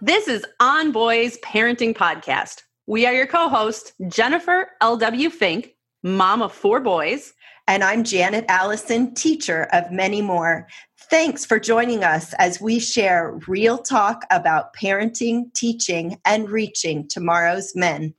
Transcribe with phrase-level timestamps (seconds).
[0.00, 2.62] This is On Boys Parenting Podcast.
[2.86, 5.28] We are your co host, Jennifer L.W.
[5.28, 7.32] Fink, mom of four boys.
[7.66, 10.68] And I'm Janet Allison, teacher of many more.
[11.10, 17.74] Thanks for joining us as we share real talk about parenting, teaching, and reaching tomorrow's
[17.74, 18.14] men.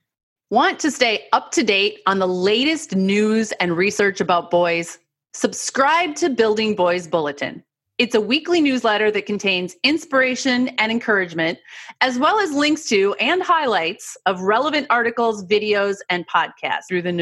[0.50, 4.98] Want to stay up to date on the latest news and research about boys?
[5.34, 7.64] Subscribe to Building Boys Bulletin.
[8.00, 11.60] It's a weekly newsletter that contains inspiration and encouragement,
[12.00, 17.22] as well as links to and highlights of relevant articles, videos, and podcasts through the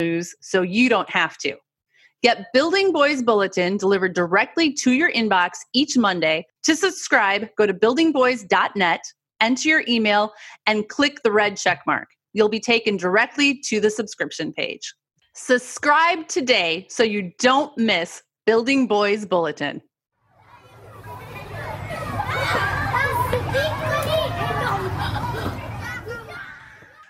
[0.00, 1.54] news so you don't have to.
[2.22, 6.46] Get Building Boys Bulletin delivered directly to your inbox each Monday.
[6.62, 9.00] To subscribe, go to buildingboys.net,
[9.42, 10.32] enter your email,
[10.64, 12.08] and click the red check mark.
[12.32, 14.94] You'll be taken directly to the subscription page.
[15.34, 19.82] Subscribe today so you don't miss Building Boys Bulletin.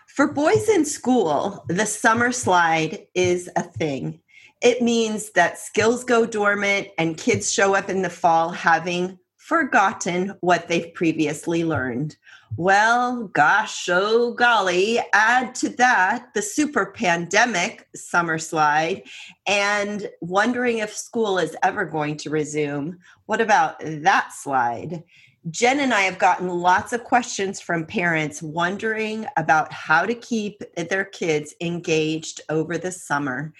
[0.08, 4.20] For boys in school, the summer slide is a thing.
[4.62, 10.34] It means that skills go dormant and kids show up in the fall having forgotten
[10.40, 12.14] what they've previously learned.
[12.58, 19.04] Well, gosh, oh golly, add to that the super pandemic summer slide
[19.46, 22.98] and wondering if school is ever going to resume.
[23.24, 25.02] What about that slide?
[25.50, 30.62] Jen and I have gotten lots of questions from parents wondering about how to keep
[30.76, 33.54] their kids engaged over the summer,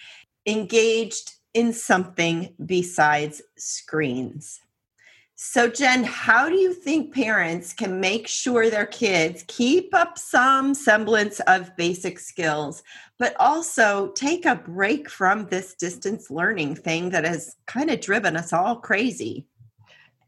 [0.45, 4.61] engaged in something besides screens.
[5.41, 10.75] So, Jen, how do you think parents can make sure their kids keep up some
[10.75, 12.83] semblance of basic skills,
[13.21, 18.37] but also take a break from this distance learning thing that has kind of driven
[18.37, 19.47] us all crazy?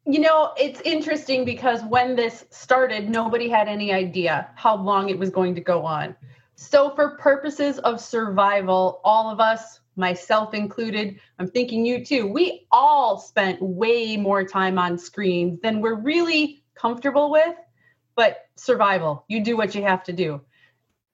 [0.06, 5.18] You know, it's interesting because when this started, nobody had any idea how long it
[5.18, 6.14] was going to go on.
[6.54, 12.66] So, for purposes of survival, all of us, myself included, I'm thinking you too, we
[12.72, 17.54] all spent way more time on screens than we're really comfortable with.
[18.16, 20.40] But survival, you do what you have to do.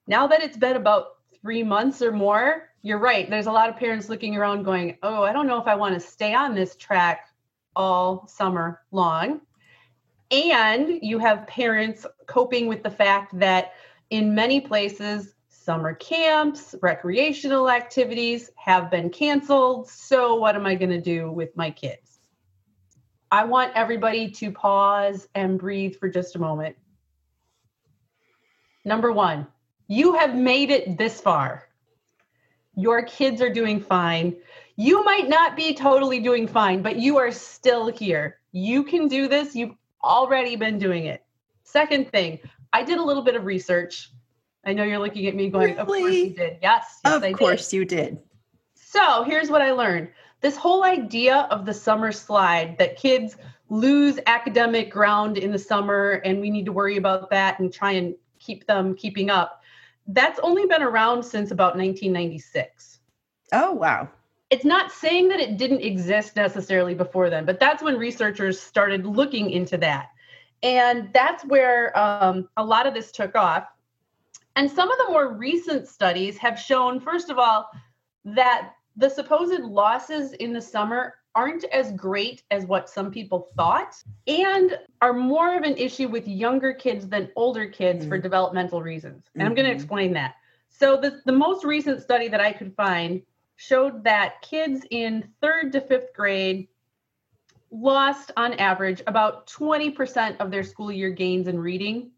[0.07, 3.29] Now that it's been about three months or more, you're right.
[3.29, 5.93] There's a lot of parents looking around going, oh, I don't know if I want
[5.93, 7.29] to stay on this track
[7.75, 9.41] all summer long.
[10.31, 13.73] And you have parents coping with the fact that
[14.09, 15.33] in many places,
[15.67, 19.89] summer camps, recreational activities have been canceled.
[19.89, 22.19] So, what am I going to do with my kids?
[23.29, 26.77] I want everybody to pause and breathe for just a moment.
[28.85, 29.45] Number one,
[29.89, 31.67] you have made it this far.
[32.77, 34.37] Your kids are doing fine.
[34.77, 38.39] You might not be totally doing fine, but you are still here.
[38.53, 39.53] You can do this.
[39.53, 41.25] You've already been doing it.
[41.65, 42.39] Second thing,
[42.71, 44.11] I did a little bit of research
[44.67, 45.77] I know you're looking at me going, really?
[45.79, 46.57] of course you did.
[46.61, 46.99] Yes.
[47.05, 47.77] yes of I course did.
[47.77, 48.17] you did.
[48.75, 50.09] So here's what I learned.
[50.41, 53.37] This whole idea of the summer slide that kids
[53.69, 57.91] lose academic ground in the summer and we need to worry about that and try
[57.93, 59.61] and keep them keeping up.
[60.05, 62.99] That's only been around since about 1996.
[63.53, 64.09] Oh, wow.
[64.49, 69.05] It's not saying that it didn't exist necessarily before then, but that's when researchers started
[69.05, 70.09] looking into that.
[70.61, 73.65] And that's where um, a lot of this took off.
[74.57, 77.69] And some of the more recent studies have shown, first of all,
[78.25, 83.95] that the supposed losses in the summer aren't as great as what some people thought
[84.25, 88.09] and are more of an issue with younger kids than older kids mm-hmm.
[88.09, 89.25] for developmental reasons.
[89.35, 89.47] And mm-hmm.
[89.47, 90.33] I'm going to explain that.
[90.69, 93.21] So, the, the most recent study that I could find
[93.57, 96.67] showed that kids in third to fifth grade
[97.69, 102.09] lost on average about 20% of their school year gains in reading.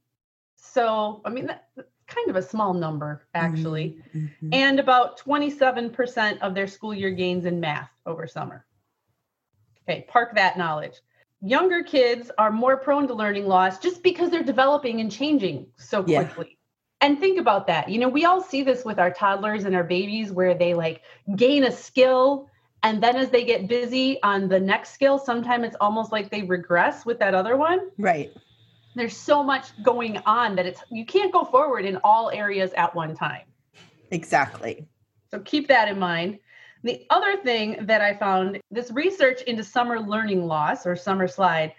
[0.56, 4.26] So, I mean, that's kind of a small number actually, mm-hmm.
[4.26, 4.50] mm-hmm.
[4.54, 8.66] and about 27% of their school year gains in math over summer.
[9.88, 11.00] Okay, park that knowledge.
[11.42, 16.04] Younger kids are more prone to learning loss just because they're developing and changing so
[16.04, 16.48] quickly.
[16.50, 16.56] Yeah.
[17.02, 17.88] And think about that.
[17.88, 21.02] You know, we all see this with our toddlers and our babies where they like
[21.38, 22.50] gain a skill
[22.84, 26.44] and then as they get busy on the next skill sometimes it's almost like they
[26.44, 28.32] regress with that other one right
[29.00, 32.94] there's so much going on that it's you can't go forward in all areas at
[32.94, 33.44] one time.
[34.12, 34.88] Exactly.
[35.32, 36.40] So keep that in mind.
[36.84, 41.74] The other thing that i found this research into summer learning loss or summer slide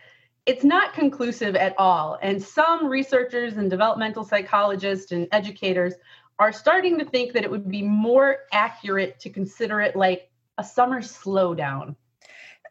[0.46, 2.18] it's not conclusive at all.
[2.22, 5.94] And some researchers and developmental psychologists and educators
[6.38, 10.64] are starting to think that it would be more accurate to consider it like a
[10.64, 11.94] summer slowdown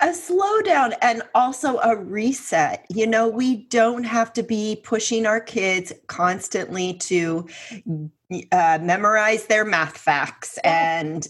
[0.01, 2.86] a slowdown and also a reset.
[2.90, 7.48] You know, we don't have to be pushing our kids constantly to
[8.51, 11.28] uh, memorize their math facts and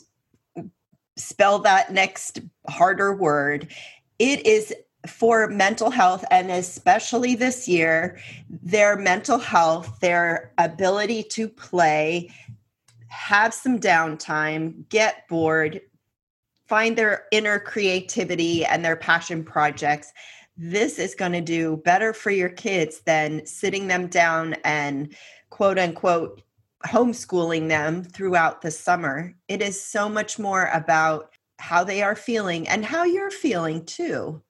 [1.15, 3.71] spell that next harder word.
[4.19, 4.73] It is
[5.07, 8.19] for mental health, and especially this year,
[8.49, 12.29] their mental health, their ability to play,
[13.07, 15.81] have some downtime, get bored,
[16.69, 20.13] find their inner creativity and their passion projects
[20.61, 25.15] this is going to do better for your kids than sitting them down and
[25.49, 26.41] quote unquote
[26.85, 29.33] homeschooling them throughout the summer.
[29.47, 34.41] It is so much more about how they are feeling and how you're feeling too.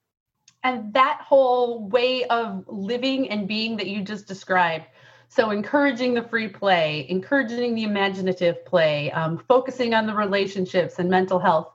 [0.64, 4.86] And that whole way of living and being that you just described.
[5.28, 11.08] So, encouraging the free play, encouraging the imaginative play, um, focusing on the relationships and
[11.08, 11.72] mental health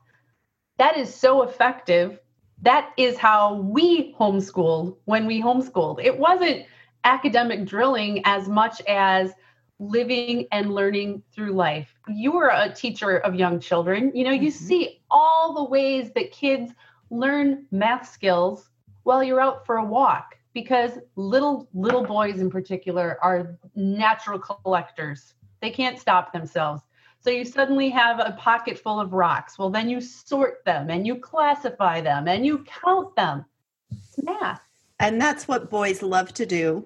[0.78, 2.20] that is so effective.
[2.62, 6.04] That is how we homeschooled when we homeschooled.
[6.04, 6.66] It wasn't
[7.04, 9.34] academic drilling as much as
[9.80, 11.94] living and learning through life.
[12.08, 14.12] You were a teacher of young children.
[14.16, 14.66] You know, you mm-hmm.
[14.66, 16.72] see all the ways that kids
[17.10, 18.70] learn math skills
[19.04, 25.34] while you're out for a walk because little little boys in particular are natural collectors.
[25.62, 26.82] They can't stop themselves.
[27.26, 29.58] So you suddenly have a pocket full of rocks.
[29.58, 33.46] Well, then you sort them and you classify them and you count them.
[33.90, 34.62] It's math.
[35.00, 36.86] And that's what boys love to do.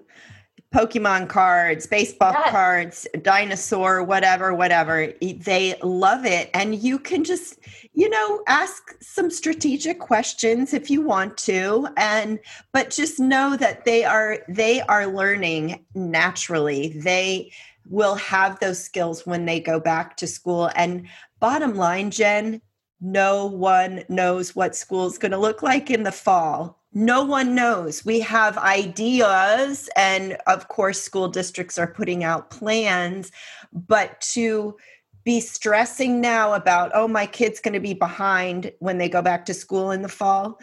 [0.74, 2.52] Pokemon cards, baseball yes.
[2.52, 5.12] cards, dinosaur, whatever, whatever.
[5.22, 6.50] They love it.
[6.54, 7.60] And you can just,
[7.94, 11.90] you know, ask some strategic questions if you want to.
[11.98, 12.40] And
[12.72, 16.94] but just know that they are they are learning naturally.
[16.98, 17.52] They
[17.90, 20.70] will have those skills when they go back to school.
[20.76, 21.08] And
[21.40, 22.62] bottom line, Jen,
[23.02, 26.80] no one knows what school is going to look like in the fall.
[26.94, 28.04] No one knows.
[28.04, 33.32] We have ideas, and of course, school districts are putting out plans,
[33.72, 34.76] but to
[35.24, 39.46] be stressing now about, oh, my kid's going to be behind when they go back
[39.46, 40.60] to school in the fall,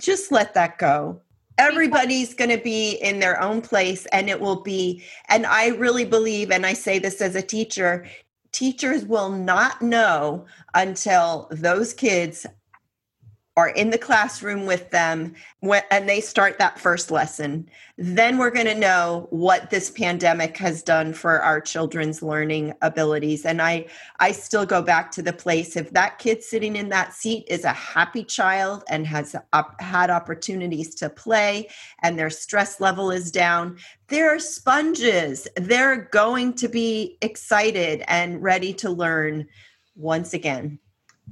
[0.00, 1.20] just let that go
[1.60, 6.06] everybody's going to be in their own place and it will be and i really
[6.06, 8.06] believe and i say this as a teacher
[8.50, 12.46] teachers will not know until those kids
[13.56, 18.50] are in the classroom with them when, and they start that first lesson, then we're
[18.50, 23.44] going to know what this pandemic has done for our children's learning abilities.
[23.44, 23.86] And I,
[24.20, 27.64] I still go back to the place if that kid sitting in that seat is
[27.64, 31.68] a happy child and has op- had opportunities to play
[32.02, 35.48] and their stress level is down, they're sponges.
[35.56, 39.48] They're going to be excited and ready to learn
[39.96, 40.78] once again.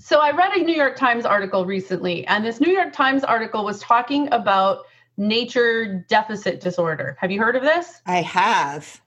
[0.01, 3.65] So I read a New York Times article recently, and this New York Times article
[3.65, 4.85] was talking about
[5.17, 7.17] nature deficit disorder.
[7.21, 8.01] Have you heard of this?
[8.07, 9.01] I have.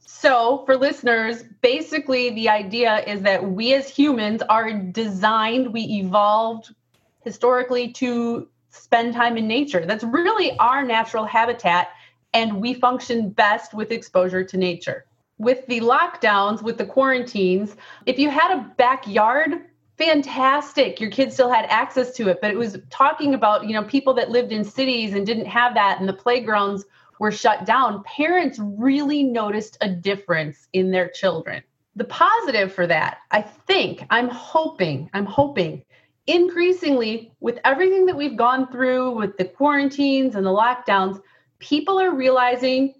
[0.00, 6.74] So, for listeners, basically the idea is that we as humans are designed, we evolved
[7.20, 9.86] historically to spend time in nature.
[9.86, 11.90] That's really our natural habitat,
[12.34, 15.04] and we function best with exposure to nature.
[15.38, 19.66] With the lockdowns, with the quarantines, if you had a backyard,
[19.98, 23.82] fantastic your kids still had access to it but it was talking about you know
[23.84, 26.84] people that lived in cities and didn't have that and the playgrounds
[27.18, 31.62] were shut down parents really noticed a difference in their children
[31.98, 35.82] the positive for that, I think, I'm hoping, I'm hoping
[36.28, 41.20] increasingly with everything that we've gone through with the quarantines and the lockdowns,
[41.58, 42.94] people are realizing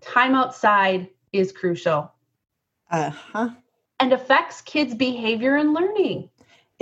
[0.00, 2.12] time outside is crucial.
[2.90, 3.50] Uh huh.
[3.98, 6.30] And affects kids' behavior and learning.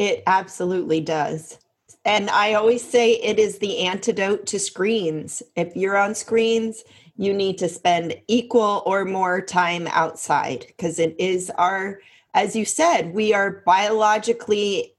[0.02, 1.60] It absolutely does.
[2.04, 5.44] And I always say it is the antidote to screens.
[5.54, 6.82] If you're on screens,
[7.16, 12.00] you need to spend equal or more time outside because it is our,
[12.34, 14.96] as you said, we are biologically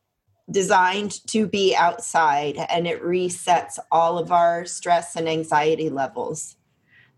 [0.50, 6.56] designed to be outside and it resets all of our stress and anxiety levels.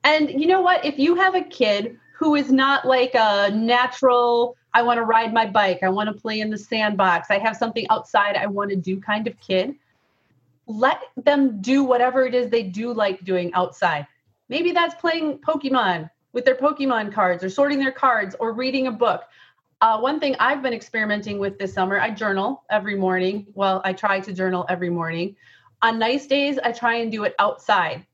[0.03, 0.83] And you know what?
[0.83, 5.33] If you have a kid who is not like a natural, I want to ride
[5.33, 8.71] my bike, I want to play in the sandbox, I have something outside I want
[8.71, 9.73] to do kind of kid,
[10.67, 14.05] let them do whatever it is they do like doing outside.
[14.49, 18.91] Maybe that's playing Pokemon with their Pokemon cards or sorting their cards or reading a
[18.91, 19.23] book.
[19.79, 23.47] Uh, one thing I've been experimenting with this summer, I journal every morning.
[23.53, 25.37] Well, I try to journal every morning.
[25.83, 28.05] On nice days, I try and do it outside.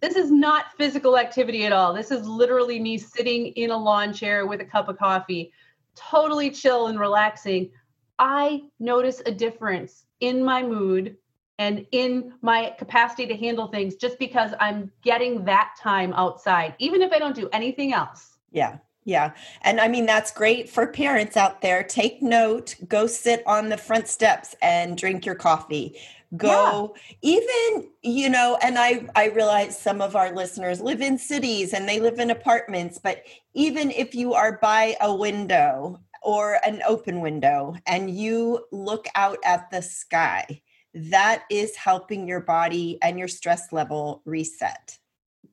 [0.00, 1.92] This is not physical activity at all.
[1.92, 5.52] This is literally me sitting in a lawn chair with a cup of coffee,
[5.98, 7.70] totally chill and relaxing.
[8.18, 11.16] I notice a difference in my mood
[11.58, 17.02] and in my capacity to handle things just because I'm getting that time outside, even
[17.02, 18.38] if I don't do anything else.
[18.52, 18.78] Yeah.
[19.08, 19.32] Yeah.
[19.62, 21.82] And I mean, that's great for parents out there.
[21.82, 25.98] Take note, go sit on the front steps and drink your coffee.
[26.36, 27.38] Go yeah.
[27.38, 31.88] even, you know, and I I realize some of our listeners live in cities and
[31.88, 33.22] they live in apartments, but
[33.54, 39.38] even if you are by a window or an open window and you look out
[39.42, 40.60] at the sky,
[40.92, 44.98] that is helping your body and your stress level reset.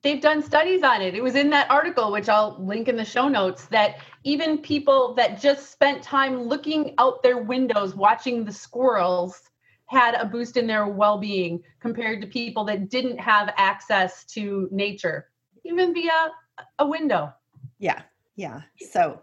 [0.01, 1.15] They've done studies on it.
[1.15, 5.15] It was in that article, which I'll link in the show notes, that even people
[5.15, 9.41] that just spent time looking out their windows watching the squirrels
[9.87, 14.67] had a boost in their well being compared to people that didn't have access to
[14.71, 15.29] nature,
[15.63, 16.31] even via
[16.79, 17.33] a window.
[17.79, 18.01] Yeah,
[18.35, 18.61] yeah.
[18.91, 19.21] So,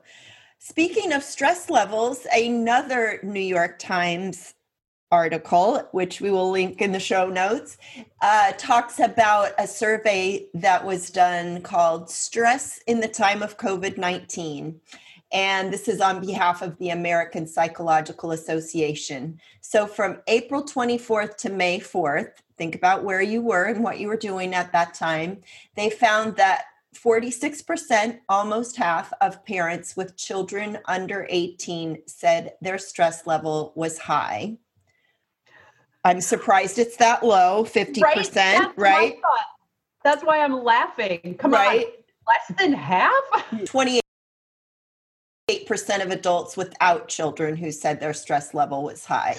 [0.59, 4.55] speaking of stress levels, another New York Times
[5.13, 7.77] article, which we will link in the show notes,
[8.23, 13.99] uh, talks about a survey that was done called Stress in the Time of COVID
[13.99, 14.81] 19.
[15.31, 19.41] And this is on behalf of the American Psychological Association.
[19.61, 24.09] So from April 24th to May 4th, think about where you were and what you
[24.09, 25.41] were doing at that time.
[25.75, 26.65] They found that
[26.95, 34.59] 46%, almost half of parents with children under 18 said their stress level was high.
[36.05, 38.17] I'm surprised it's that low, 50%, right?
[38.35, 39.17] That's right?
[40.03, 41.37] That's why I'm laughing.
[41.39, 41.87] Come right?
[41.87, 41.93] on.
[42.29, 43.23] Less than half?
[43.53, 44.03] 28%
[46.03, 49.37] of adults without children who said their stress level was high.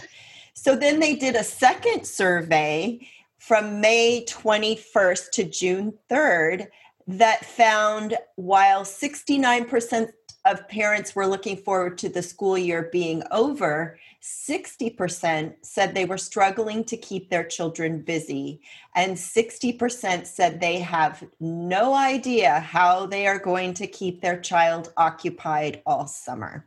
[0.54, 3.08] So then they did a second survey
[3.40, 6.68] from May 21st to June 3rd
[7.08, 10.10] that found while 69%
[10.46, 16.18] of parents were looking forward to the school year being over, 60% said they were
[16.18, 18.62] struggling to keep their children busy,
[18.96, 24.94] and 60% said they have no idea how they are going to keep their child
[24.96, 26.66] occupied all summer.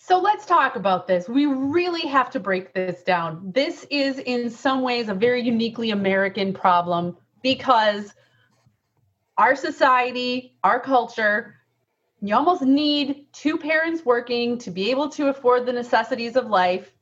[0.00, 1.28] So let's talk about this.
[1.28, 3.52] We really have to break this down.
[3.54, 8.12] This is, in some ways, a very uniquely American problem because
[9.38, 11.54] our society, our culture,
[12.22, 16.92] you almost need two parents working to be able to afford the necessities of life.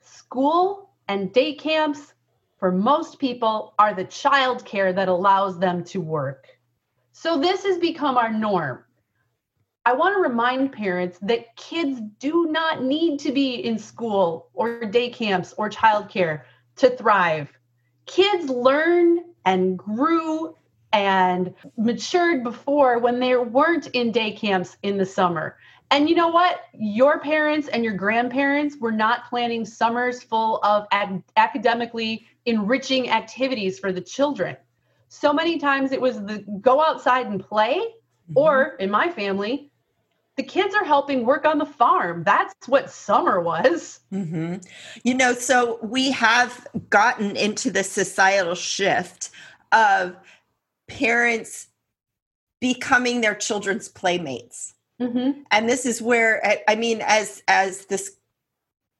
[0.00, 2.14] School and day camps,
[2.58, 6.46] for most people, are the childcare that allows them to work.
[7.12, 8.84] So this has become our norm.
[9.84, 14.86] I want to remind parents that kids do not need to be in school or
[14.86, 16.42] day camps or childcare
[16.76, 17.52] to thrive.
[18.06, 20.56] Kids learn and grew
[20.98, 25.56] and matured before when they weren't in day camps in the summer.
[25.90, 26.62] And you know what?
[26.74, 33.78] Your parents and your grandparents were not planning summers full of ad- academically enriching activities
[33.78, 34.56] for the children.
[35.08, 38.38] So many times it was the go outside and play, mm-hmm.
[38.38, 39.70] or in my family,
[40.36, 42.22] the kids are helping work on the farm.
[42.24, 44.00] That's what summer was.
[44.12, 44.56] Mm-hmm.
[45.04, 49.30] You know, so we have gotten into the societal shift
[49.72, 50.16] of
[50.88, 51.68] parents
[52.60, 54.74] becoming their children's playmates.
[55.00, 55.42] Mm-hmm.
[55.50, 58.16] And this is where I mean, as as this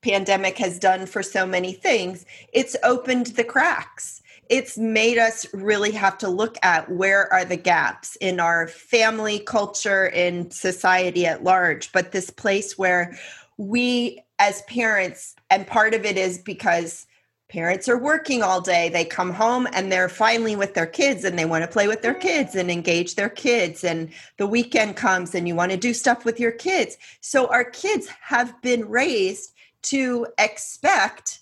[0.02, 4.22] pandemic has done for so many things, it's opened the cracks.
[4.48, 9.38] it's made us really have to look at where are the gaps in our family
[9.40, 13.16] culture in society at large but this place where
[13.56, 17.06] we as parents and part of it is because
[17.48, 21.38] parents are working all day they come home and they're finally with their kids and
[21.38, 25.34] they want to play with their kids and engage their kids and the weekend comes
[25.34, 26.96] and you want to do stuff with your kids.
[27.20, 31.40] So our kids have been raised to expect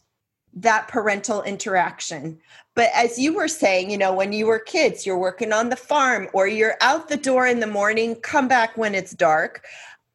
[0.57, 2.39] that parental interaction.
[2.75, 5.77] But as you were saying you know when you were kids you're working on the
[5.77, 9.65] farm or you're out the door in the morning come back when it's dark.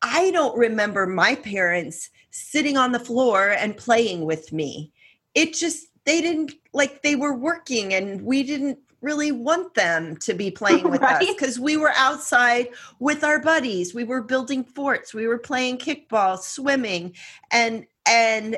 [0.03, 4.93] I don't remember my parents sitting on the floor and playing with me
[5.39, 10.33] it just they didn't like they were working and we didn't really want them to
[10.33, 11.21] be playing with right?
[11.21, 12.67] us because we were outside
[12.99, 17.13] with our buddies we were building forts we were playing kickball swimming
[17.51, 18.57] and and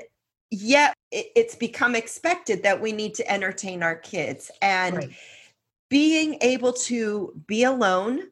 [0.50, 5.12] yet it's become expected that we need to entertain our kids and right.
[5.90, 8.24] being able to be alone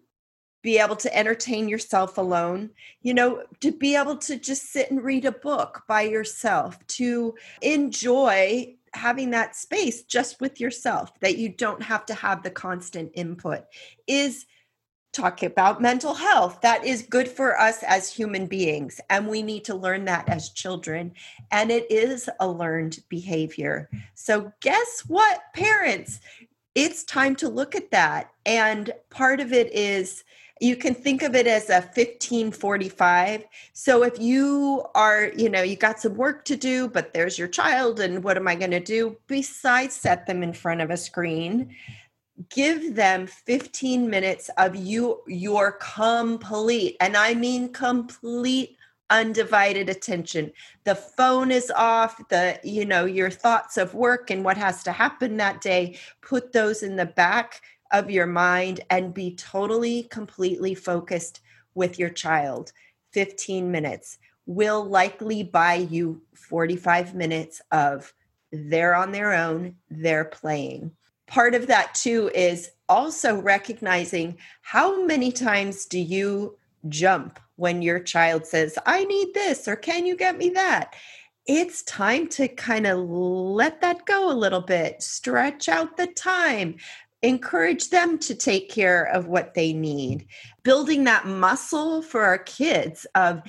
[0.62, 2.70] be able to entertain yourself alone,
[3.02, 7.34] you know, to be able to just sit and read a book by yourself, to
[7.62, 13.12] enjoy having that space just with yourself that you don't have to have the constant
[13.14, 13.64] input
[14.08, 14.46] is
[15.12, 16.62] talk about mental health.
[16.62, 20.50] That is good for us as human beings and we need to learn that as
[20.50, 21.14] children
[21.52, 23.90] and it is a learned behavior.
[24.14, 26.20] So guess what parents?
[26.76, 30.24] It's time to look at that and part of it is
[30.60, 35.76] you can think of it as a 1545 so if you are you know you
[35.76, 38.80] got some work to do but there's your child and what am i going to
[38.80, 39.18] do?
[39.28, 41.76] Besides set them in front of a screen
[42.50, 48.78] give them 15 minutes of you your complete and i mean complete
[49.10, 50.52] undivided attention.
[50.84, 54.92] The phone is off the you know your thoughts of work and what has to
[54.92, 60.76] happen that day put those in the back of your mind and be totally, completely
[60.76, 61.42] focused
[61.74, 62.72] with your child.
[63.14, 68.14] 15 minutes will likely buy you 45 minutes of
[68.52, 70.92] they're on their own, they're playing.
[71.28, 78.00] Part of that too is also recognizing how many times do you jump when your
[78.00, 80.96] child says, I need this, or can you get me that?
[81.46, 86.78] It's time to kind of let that go a little bit, stretch out the time,
[87.22, 90.26] encourage them to take care of what they need.
[90.64, 93.42] Building that muscle for our kids of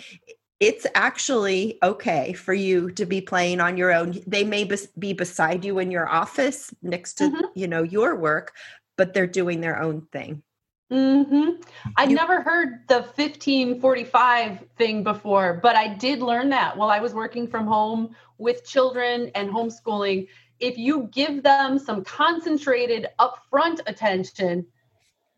[0.58, 4.20] it's actually okay for you to be playing on your own.
[4.26, 7.46] They may be beside you in your office next to mm-hmm.
[7.54, 8.52] you know your work
[9.00, 10.42] but they're doing their own thing.
[10.90, 11.52] Hmm
[11.96, 17.00] I you, never heard the 1545 thing before, but I did learn that while I
[17.00, 20.28] was working from home with children and homeschooling
[20.60, 24.66] if you give them some concentrated upfront attention,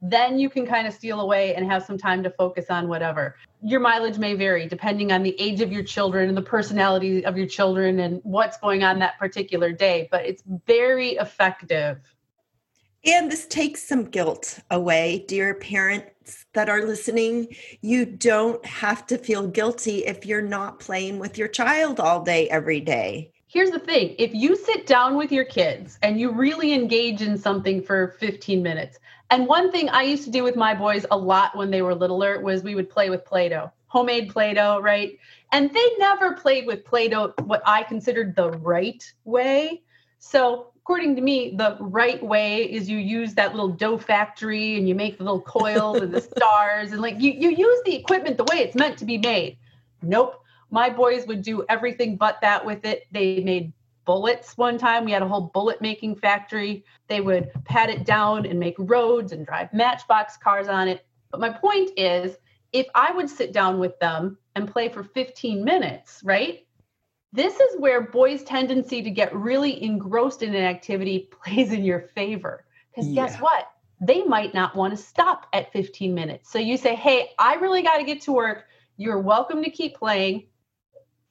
[0.04, 3.36] then you can kind of steal away and have some time to focus on whatever.
[3.62, 7.36] Your mileage may vary depending on the age of your children and the personality of
[7.36, 11.98] your children and what's going on that particular day, but it's very effective.
[13.04, 17.48] And this takes some guilt away, dear parents that are listening.
[17.80, 22.48] You don't have to feel guilty if you're not playing with your child all day,
[22.48, 24.14] every day here's the thing.
[24.18, 28.62] If you sit down with your kids and you really engage in something for 15
[28.62, 28.98] minutes
[29.32, 31.94] and one thing i used to do with my boys a lot when they were
[31.94, 35.18] littler was we would play with play-doh homemade play-doh right?
[35.52, 39.82] And they never played with play-doh what i considered the right way.
[40.18, 44.88] So according to me the right way is you use that little dough factory and
[44.88, 48.36] you make the little coils and the stars and like you, you use the equipment
[48.36, 49.56] the way it's meant to be made.
[50.02, 50.41] Nope
[50.72, 53.06] my boys would do everything but that with it.
[53.12, 53.74] They made
[54.06, 55.04] bullets one time.
[55.04, 56.84] We had a whole bullet making factory.
[57.08, 61.04] They would pat it down and make roads and drive matchbox cars on it.
[61.30, 62.36] But my point is,
[62.72, 66.66] if I would sit down with them and play for 15 minutes, right?
[67.34, 72.00] This is where boys' tendency to get really engrossed in an activity plays in your
[72.14, 72.64] favor.
[72.90, 73.26] Because yeah.
[73.26, 73.70] guess what?
[74.00, 76.50] They might not want to stop at 15 minutes.
[76.50, 78.64] So you say, hey, I really got to get to work.
[78.96, 80.46] You're welcome to keep playing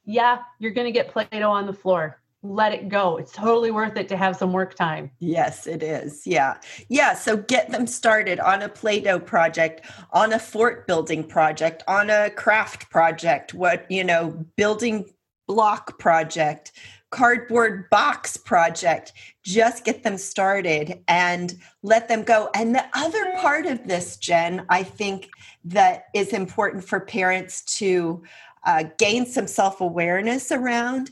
[0.04, 2.18] yeah, you're going to get Play Doh on the floor.
[2.44, 3.18] Let it go.
[3.18, 5.12] It's totally worth it to have some work time.
[5.20, 6.26] Yes, it is.
[6.26, 6.56] Yeah.
[6.88, 7.14] Yeah.
[7.14, 12.10] So get them started on a Play Doh project, on a fort building project, on
[12.10, 15.08] a craft project, what, you know, building
[15.46, 16.72] block project,
[17.10, 19.12] cardboard box project.
[19.44, 22.50] Just get them started and let them go.
[22.56, 25.28] And the other part of this, Jen, I think
[25.64, 28.24] that is important for parents to
[28.64, 31.10] uh, gain some self awareness around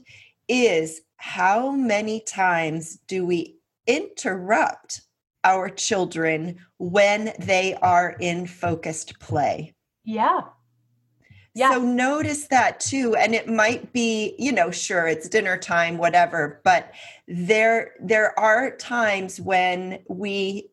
[0.49, 5.03] is how many times do we interrupt
[5.45, 9.75] our children when they are in focused play.
[10.05, 10.41] Yeah.
[11.55, 11.73] Yeah.
[11.73, 13.17] So notice that too.
[13.17, 16.93] And it might be, you know, sure, it's dinner time, whatever, but
[17.27, 20.71] there there are times when we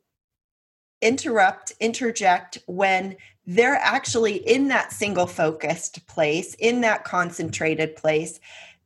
[1.01, 3.15] interrupt, interject when
[3.47, 8.39] they're actually in that single focused place, in that concentrated place.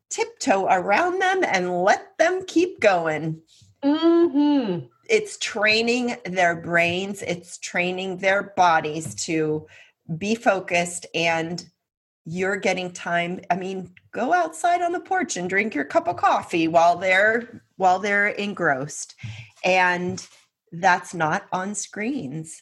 [0.09, 3.41] Tiptoe around them and let them keep going.
[3.83, 4.85] Mm-hmm.
[5.09, 9.65] It's training their brains, it's training their bodies to
[10.17, 11.65] be focused and
[12.25, 16.17] you're getting time i mean go outside on the porch and drink your cup of
[16.17, 19.15] coffee while they're while they're engrossed
[19.65, 20.27] and
[20.71, 22.61] that's not on screens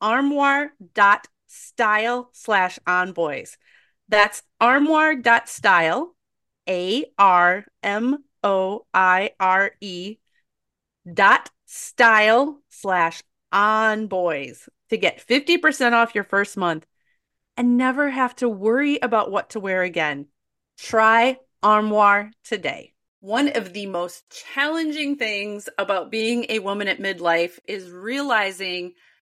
[0.00, 3.56] armoire.style slash onboys.
[4.08, 6.14] That's armoire.style,
[6.68, 10.18] A R M O I R E
[11.12, 16.86] dot style slash onboys to get 50% off your first month
[17.56, 20.26] and never have to worry about what to wear again.
[20.78, 22.92] Try Armoire today.
[23.20, 28.92] One of the most challenging things about being a woman at midlife is realizing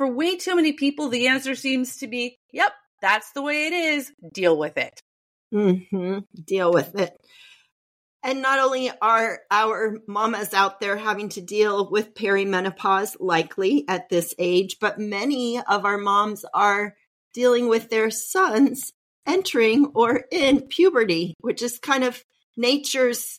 [0.00, 3.74] for way too many people, the answer seems to be, yep, that's the way it
[3.74, 4.10] is.
[4.32, 4.98] Deal with it.
[5.52, 6.20] Mm-hmm.
[6.42, 7.12] Deal with it.
[8.22, 14.08] And not only are our mamas out there having to deal with perimenopause, likely at
[14.08, 16.94] this age, but many of our moms are
[17.34, 18.94] dealing with their sons
[19.26, 22.24] entering or in puberty, which is kind of
[22.56, 23.38] nature's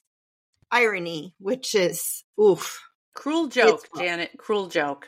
[0.69, 2.79] irony, which is oof.
[3.15, 4.29] Cruel joke, Janet.
[4.37, 5.07] Cruel joke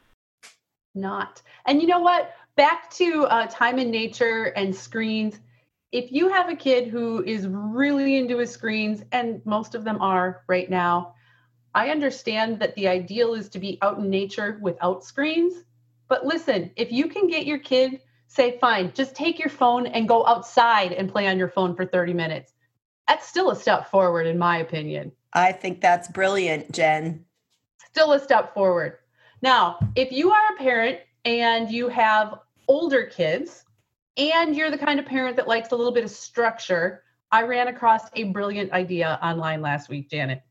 [0.93, 1.41] Not.
[1.65, 2.33] And you know what?
[2.55, 5.39] Back to uh, time in nature and screens.
[5.91, 10.01] If you have a kid who is really into his screens, and most of them
[10.01, 11.15] are right now,
[11.73, 15.63] I understand that the ideal is to be out in nature without screens.
[16.07, 20.07] But listen, if you can get your kid say, fine, just take your phone and
[20.07, 22.53] go outside and play on your phone for 30 minutes.
[23.07, 25.11] That's still a step forward, in my opinion.
[25.33, 27.25] I think that's brilliant, Jen.
[27.89, 28.97] Still a step forward.
[29.41, 33.65] Now, if you are a parent and you have older kids
[34.17, 37.67] and you're the kind of parent that likes a little bit of structure, I ran
[37.67, 40.43] across a brilliant idea online last week, Janet.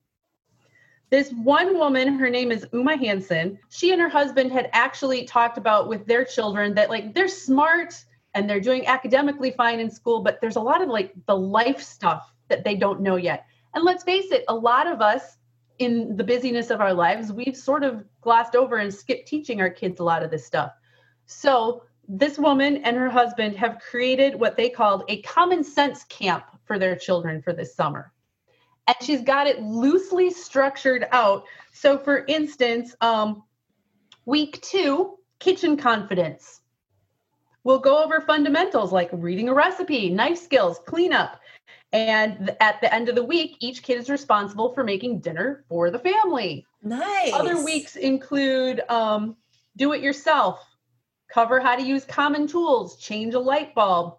[1.10, 5.58] This one woman, her name is Uma Hansen, she and her husband had actually talked
[5.58, 7.94] about with their children that like they're smart
[8.34, 11.82] and they're doing academically fine in school, but there's a lot of like the life
[11.82, 13.46] stuff that they don't know yet.
[13.74, 15.38] And let's face it, a lot of us
[15.80, 19.70] in the busyness of our lives, we've sort of glossed over and skipped teaching our
[19.70, 20.72] kids a lot of this stuff.
[21.26, 26.44] So, this woman and her husband have created what they called a common sense camp
[26.64, 28.12] for their children for this summer
[28.90, 31.44] and she's got it loosely structured out.
[31.72, 33.44] So, for instance, um,
[34.26, 36.60] week two, kitchen confidence.
[37.62, 41.39] We'll go over fundamentals like reading a recipe, knife skills, cleanup.
[41.92, 45.90] And at the end of the week, each kid is responsible for making dinner for
[45.90, 46.66] the family.
[46.82, 47.32] Nice.
[47.32, 49.36] Other weeks include um,
[49.76, 50.64] do it yourself,
[51.32, 54.16] cover how to use common tools, change a light bulb.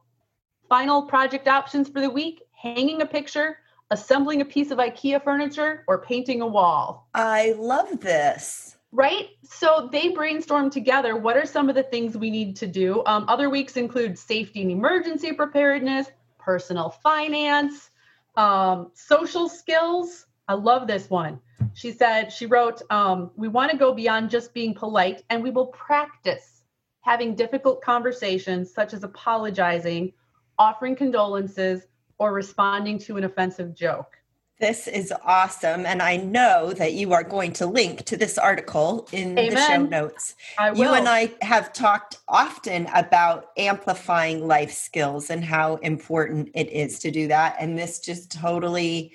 [0.68, 3.58] Final project options for the week hanging a picture,
[3.90, 7.10] assembling a piece of IKEA furniture, or painting a wall.
[7.14, 8.78] I love this.
[8.94, 9.30] Right?
[9.44, 13.04] So they brainstorm together what are some of the things we need to do.
[13.06, 16.08] Um, other weeks include safety and emergency preparedness,
[16.42, 17.90] personal finance,
[18.36, 20.26] um, social skills.
[20.48, 21.40] I love this one.
[21.74, 25.52] She said, she wrote, um, We want to go beyond just being polite and we
[25.52, 26.64] will practice
[27.02, 30.14] having difficult conversations, such as apologizing,
[30.60, 31.88] offering condolences,
[32.20, 34.21] or responding to an offensive joke.
[34.62, 35.88] This is awesome.
[35.88, 39.50] And I know that you are going to link to this article in Amen.
[39.50, 40.36] the show notes.
[40.76, 47.00] You and I have talked often about amplifying life skills and how important it is
[47.00, 47.58] to do that.
[47.60, 49.14] And this just totally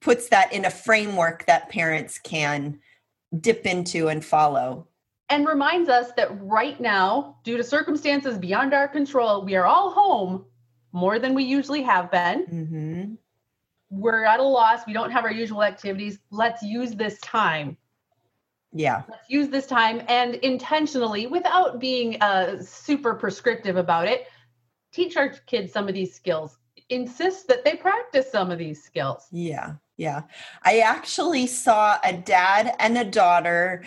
[0.00, 2.80] puts that in a framework that parents can
[3.38, 4.88] dip into and follow.
[5.28, 9.90] and reminds us that right now, due to circumstances beyond our control, we are all
[9.90, 10.44] home
[10.92, 12.44] more than we usually have been.
[12.44, 13.14] hmm
[13.90, 14.80] We're at a loss.
[14.86, 16.18] We don't have our usual activities.
[16.30, 17.76] Let's use this time.
[18.72, 19.02] Yeah.
[19.08, 24.26] Let's use this time and intentionally, without being uh, super prescriptive about it,
[24.92, 26.58] teach our kids some of these skills.
[26.90, 29.26] Insist that they practice some of these skills.
[29.32, 30.22] Yeah, yeah.
[30.62, 33.84] I actually saw a dad and a daughter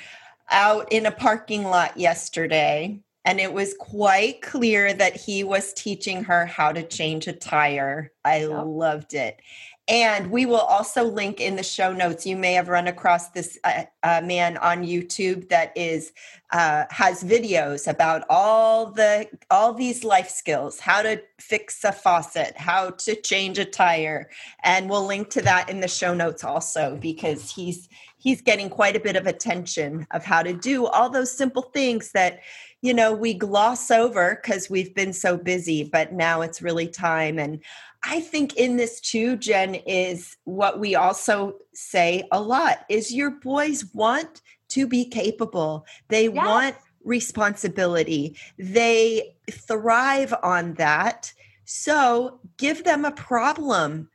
[0.49, 6.23] out in a parking lot yesterday, and it was quite clear that he was teaching
[6.23, 8.11] her how to change a tire.
[8.25, 8.63] I Yep.
[8.65, 9.39] loved it.
[9.89, 12.23] And we will also link in the show notes.
[12.23, 16.13] You may have run across this uh, uh, man on YouTube that is
[16.51, 22.55] uh, has videos about all the all these life skills, how to fix a faucet,
[22.55, 24.29] how to change a tire,
[24.63, 28.95] and we'll link to that in the show notes also because he's he's getting quite
[28.95, 32.41] a bit of attention of how to do all those simple things that
[32.81, 37.39] you know we gloss over because we've been so busy but now it's really time
[37.39, 37.59] and
[38.03, 43.31] i think in this too jen is what we also say a lot is your
[43.31, 46.45] boys want to be capable they Yes.
[46.45, 51.31] want responsibility they thrive on that
[51.65, 54.09] so give them a problem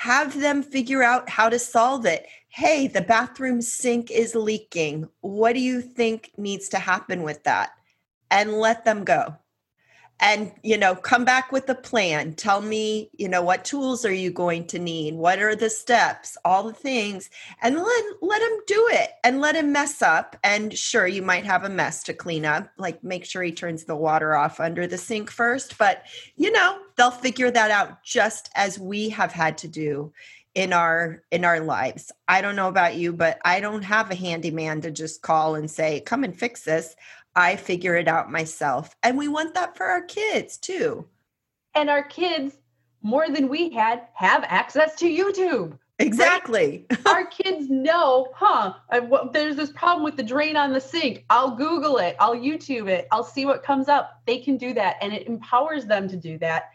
[0.00, 2.26] have them figure out how to solve it.
[2.48, 5.06] Hey, the bathroom sink is leaking.
[5.20, 7.72] What do you think needs to happen with that?
[8.30, 9.36] And let them go.
[10.20, 12.34] And, you know, come back with a plan.
[12.34, 15.14] Tell me, you know, what tools are you going to need?
[15.14, 16.36] What are the steps?
[16.44, 17.30] All the things.
[17.62, 20.36] And let, let him do it and let him mess up.
[20.44, 22.70] And sure, you might have a mess to clean up.
[22.76, 25.78] Like make sure he turns the water off under the sink first.
[25.78, 26.04] But,
[26.36, 30.12] you know, they'll figure that out just as we have had to do
[30.54, 32.10] in our in our lives.
[32.26, 35.70] I don't know about you, but I don't have a handyman to just call and
[35.70, 36.96] say, "Come and fix this."
[37.34, 38.96] I figure it out myself.
[39.02, 41.06] And we want that for our kids too.
[41.74, 42.56] And our kids,
[43.02, 45.78] more than we had, have access to YouTube.
[46.00, 46.86] Exactly.
[47.06, 48.74] our kids know, huh?
[48.90, 51.24] I, there's this problem with the drain on the sink.
[51.30, 52.16] I'll Google it.
[52.18, 53.06] I'll YouTube it.
[53.12, 54.22] I'll see what comes up.
[54.26, 56.70] They can do that, and it empowers them to do that.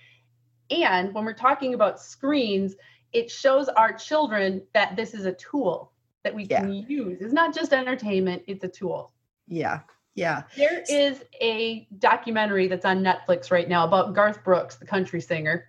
[0.70, 2.76] And when we're talking about screens,
[3.14, 5.92] it shows our children that this is a tool
[6.24, 7.22] that we can use.
[7.22, 9.12] It's not just entertainment; it's a tool.
[9.48, 9.82] yeah.
[10.16, 10.44] Yeah.
[10.56, 15.66] There is a documentary that's on Netflix right now about Garth Brooks, the country singer.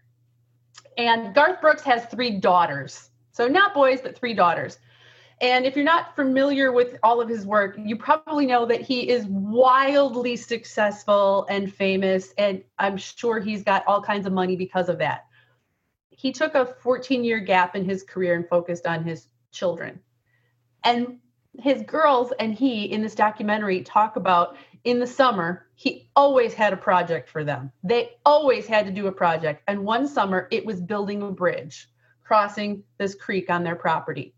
[0.96, 3.10] And Garth Brooks has three daughters.
[3.32, 4.78] So not boys, but three daughters.
[5.40, 9.10] And if you're not familiar with all of his work, you probably know that he
[9.10, 12.32] is wildly successful and famous.
[12.38, 15.26] And I'm sure he's got all kinds of money because of that.
[16.08, 20.00] He took a 14 year gap in his career and focused on his children.
[20.84, 21.18] And
[21.60, 26.72] his girls and he in this documentary talk about in the summer, he always had
[26.72, 27.72] a project for them.
[27.82, 29.62] They always had to do a project.
[29.66, 31.88] And one summer, it was building a bridge
[32.22, 34.32] crossing this creek on their property.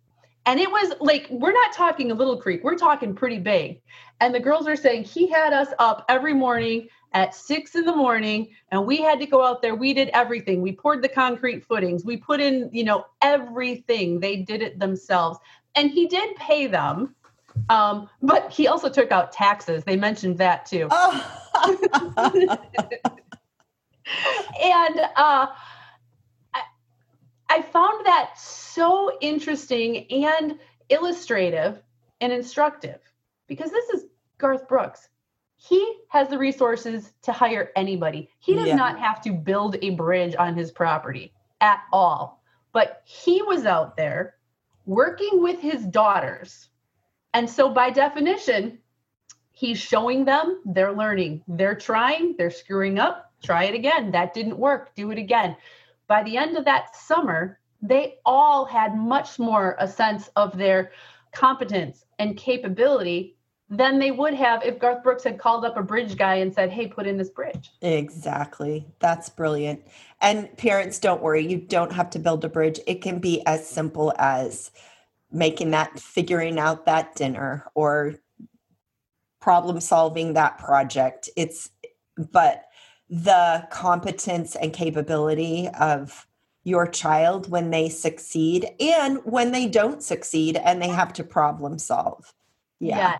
[0.46, 3.82] And it was like, we're not talking a little creek, we're talking pretty big.
[4.20, 7.94] And the girls are saying he had us up every morning at six in the
[7.94, 9.74] morning and we had to go out there.
[9.74, 10.62] We did everything.
[10.62, 14.20] We poured the concrete footings, we put in, you know, everything.
[14.20, 15.38] They did it themselves.
[15.78, 17.14] And he did pay them.
[17.68, 19.84] Um, but he also took out taxes.
[19.84, 20.88] They mentioned that too.
[20.90, 21.40] Oh.
[24.62, 25.46] and uh,
[27.48, 31.80] I found that so interesting and illustrative
[32.20, 32.98] and instructive
[33.46, 34.06] because this is
[34.38, 35.08] Garth Brooks.
[35.56, 38.30] He has the resources to hire anybody.
[38.40, 38.76] He does yeah.
[38.76, 42.42] not have to build a bridge on his property at all.
[42.72, 44.34] But he was out there
[44.88, 46.68] working with his daughters.
[47.34, 48.78] And so, by definition,
[49.52, 54.10] he's showing them they're learning, they're trying, they're screwing up, try it again.
[54.10, 55.56] That didn't work, do it again
[56.08, 60.90] by the end of that summer, they all had much more a sense of their
[61.32, 63.36] competence and capability
[63.70, 66.70] than they would have if Garth Brooks had called up a bridge guy and said,
[66.70, 67.70] Hey, put in this bridge.
[67.82, 68.86] Exactly.
[68.98, 69.82] That's brilliant.
[70.20, 72.80] And parents, don't worry, you don't have to build a bridge.
[72.86, 74.70] It can be as simple as
[75.30, 78.14] making that, figuring out that dinner or
[79.40, 81.28] problem solving that project.
[81.36, 81.70] It's,
[82.16, 82.64] but
[83.10, 86.26] the competence and capability of
[86.64, 91.78] your child when they succeed and when they don't succeed and they have to problem
[91.78, 92.34] solve.
[92.80, 92.96] Yeah.
[92.96, 93.18] yeah.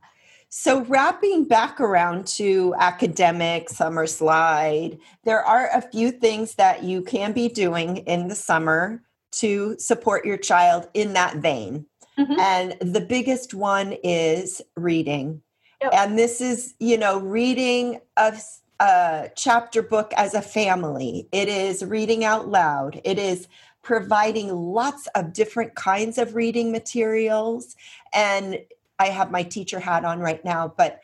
[0.50, 7.02] So, wrapping back around to academic summer slide, there are a few things that you
[7.02, 11.84] can be doing in the summer to support your child in that vein.
[12.18, 12.40] Mm-hmm.
[12.40, 15.42] And the biggest one is reading.
[15.82, 15.92] Yep.
[15.94, 18.42] And this is, you know, reading of
[18.80, 21.28] a chapter book as a family.
[21.30, 23.00] It is reading out loud.
[23.04, 23.48] It is
[23.82, 27.76] providing lots of different kinds of reading materials.
[28.12, 28.58] And
[28.98, 31.00] I have my teacher hat on right now, but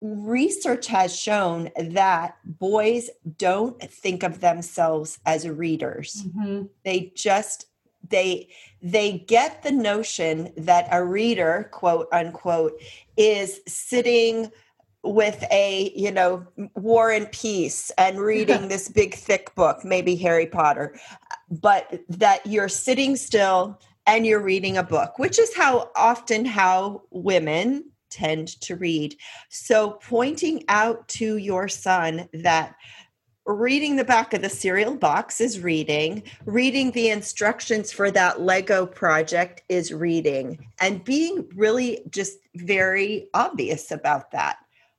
[0.00, 6.24] research has shown that boys don't think of themselves as readers.
[6.26, 6.64] Mm-hmm.
[6.84, 7.66] They just
[8.10, 8.48] they
[8.82, 12.78] they get the notion that a reader quote unquote
[13.16, 14.50] is sitting
[15.02, 20.46] with a you know war and peace and reading this big thick book maybe harry
[20.46, 20.98] potter
[21.50, 27.02] but that you're sitting still and you're reading a book which is how often how
[27.10, 29.16] women tend to read
[29.48, 32.74] so pointing out to your son that
[33.46, 38.86] reading the back of the cereal box is reading reading the instructions for that lego
[38.86, 44.56] project is reading and being really just very obvious about that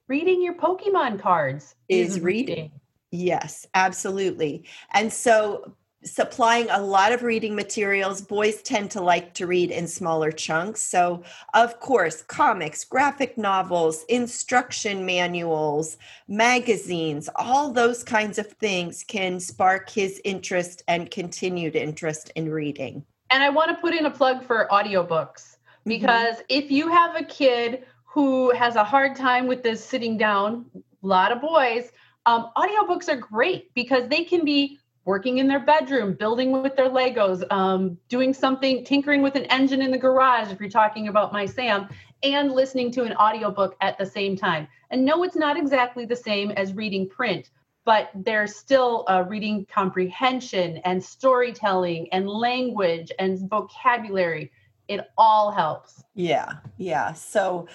[0.08, 2.56] reading your Pokemon cards is, is reading.
[2.56, 2.72] reading.
[3.12, 4.66] Yes, absolutely.
[4.92, 8.22] And so supplying a lot of reading materials.
[8.22, 10.82] Boys tend to like to read in smaller chunks.
[10.82, 19.40] So, of course, comics, graphic novels, instruction manuals, magazines, all those kinds of things can
[19.40, 23.04] spark his interest and continued interest in reading.
[23.32, 25.90] And I want to put in a plug for audiobooks mm-hmm.
[25.90, 26.46] because mm-hmm.
[26.50, 31.08] if you have a kid who has a hard time with this sitting down, a
[31.08, 31.92] lot of boys,
[32.28, 36.90] um, audiobooks are great because they can be working in their bedroom, building with their
[36.90, 41.32] Legos, um, doing something, tinkering with an engine in the garage, if you're talking about
[41.32, 41.88] my Sam,
[42.24, 44.68] and listening to an audiobook at the same time.
[44.90, 47.52] And no, it's not exactly the same as reading print,
[47.86, 54.52] but there's still uh, reading comprehension and storytelling and language and vocabulary.
[54.88, 56.04] It all helps.
[56.16, 57.14] Yeah, yeah.
[57.14, 57.68] So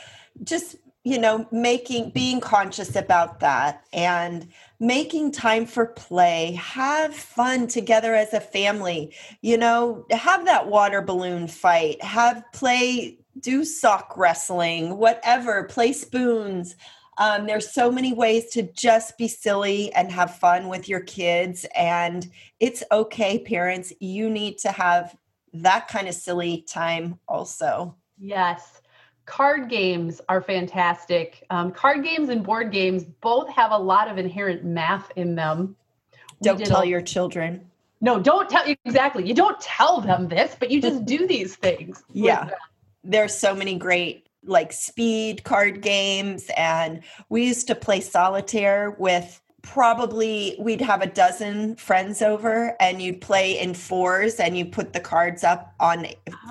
[0.42, 6.52] just you know making being conscious about that and making time for play.
[6.52, 13.18] Have fun together as a family you know have that water balloon fight have play
[13.38, 16.76] do sock wrestling whatever play spoons.
[17.18, 21.66] Um, there's so many ways to just be silly and have fun with your kids
[21.76, 23.92] and it's okay parents.
[24.00, 25.14] You need to have
[25.52, 27.96] that kind of silly time also.
[28.18, 28.79] Yes
[29.30, 31.46] card games are fantastic.
[31.50, 35.76] Um, card games and board games both have a lot of inherent math in them.
[36.42, 37.64] Don't tell a, your children.
[38.00, 39.28] No, don't tell exactly.
[39.28, 42.02] You don't tell them this, but you just do these things.
[42.12, 42.50] Yeah.
[43.04, 49.40] there's so many great like speed card games and we used to play solitaire with
[49.62, 54.94] probably we'd have a dozen friends over and you'd play in fours and you put
[54.94, 56.06] the cards up on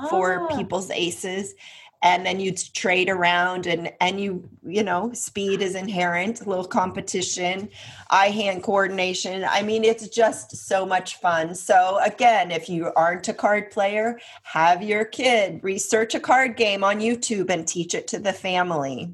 [0.10, 0.56] four Ah.
[0.56, 1.56] people's aces
[2.02, 6.66] and then you'd trade around and and you you know speed is inherent a little
[6.66, 7.70] competition
[8.10, 13.28] eye hand coordination i mean it's just so much fun so again if you aren't
[13.28, 18.08] a card player have your kid research a card game on youtube and teach it
[18.08, 19.14] to the family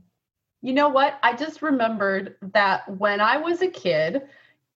[0.62, 1.20] You know what?
[1.22, 4.24] I just remembered that when I was a kid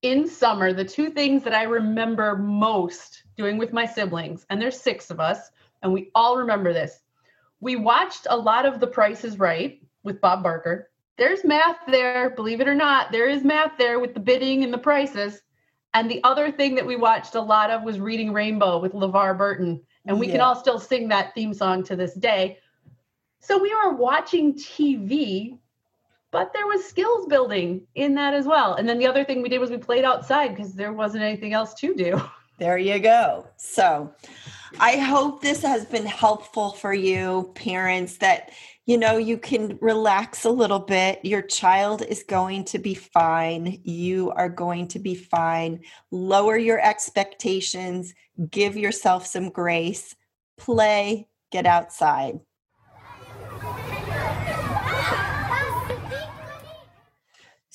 [0.04, 4.80] in summer, the two things that I remember most doing with my siblings, and there's
[4.80, 5.50] six of us,
[5.82, 7.00] and we all remember this.
[7.60, 10.90] We watched a lot of The Price is Right with Bob Barker.
[11.18, 13.12] There's math there, believe it or not.
[13.12, 15.42] There is math there with the bidding and the prices.
[15.94, 19.38] And the other thing that we watched a lot of was Reading Rainbow with LeVar
[19.38, 19.82] Burton.
[20.06, 22.60] And we can all still sing that theme song to this day.
[23.42, 25.58] So we were watching TV
[26.32, 28.76] but there was skills building in that as well.
[28.76, 31.54] And then the other thing we did was we played outside because there wasn't anything
[31.54, 32.22] else to do.
[32.60, 33.48] There you go.
[33.56, 34.14] So
[34.82, 38.52] I hope this has been helpful for you, parents, that
[38.86, 41.24] you know you can relax a little bit.
[41.24, 43.80] Your child is going to be fine.
[43.84, 45.80] You are going to be fine.
[46.12, 48.14] Lower your expectations,
[48.52, 50.14] give yourself some grace,
[50.58, 52.42] play, get outside.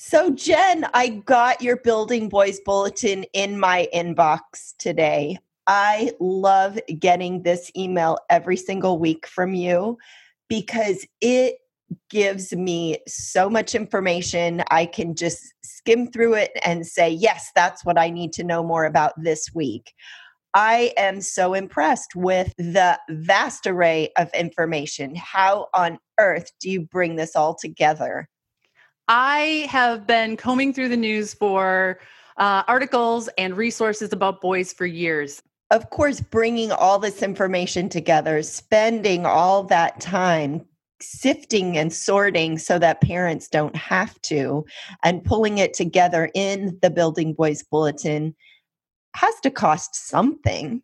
[0.07, 5.39] So, Jen, I got your Building Boys Bulletin in my inbox today.
[5.65, 9.97] I love getting this email every single week from you
[10.47, 11.55] because it
[12.11, 14.63] gives me so much information.
[14.69, 18.61] I can just skim through it and say, yes, that's what I need to know
[18.61, 19.91] more about this week.
[20.53, 25.15] I am so impressed with the vast array of information.
[25.15, 28.29] How on earth do you bring this all together?
[29.07, 31.99] I have been combing through the news for
[32.37, 35.41] uh, articles and resources about boys for years.
[35.71, 40.65] of course, bringing all this information together, spending all that time
[41.01, 44.65] sifting and sorting so that parents don't have to,
[45.03, 48.35] and pulling it together in the Building Boys Bulletin
[49.15, 50.81] has to cost something.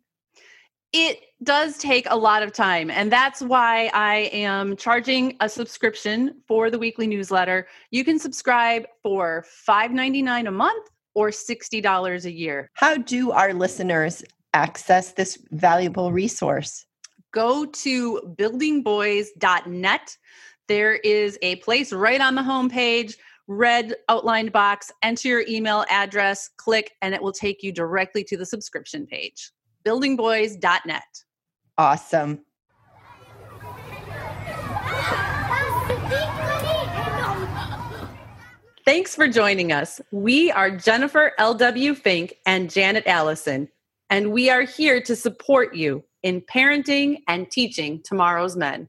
[0.92, 6.42] It does take a lot of time, and that's why I am charging a subscription
[6.46, 7.66] for the weekly newsletter.
[7.90, 12.70] You can subscribe for $5.99 a month or $60 a year.
[12.74, 14.22] How do our listeners
[14.54, 16.84] access this valuable resource?
[17.32, 20.16] go to buildingboys.net.
[20.68, 23.14] There is a place right on the homepage,
[23.48, 24.92] red outlined box.
[25.02, 29.50] Enter your email address, click, and it will take you directly to the subscription page.
[29.84, 31.24] Buildingboys.net.
[31.78, 32.40] Awesome.
[38.84, 40.00] Thanks for joining us.
[40.10, 41.94] We are Jennifer L.W.
[41.94, 43.68] Fink and Janet Allison,
[44.10, 48.88] and we are here to support you in parenting and teaching tomorrow's men.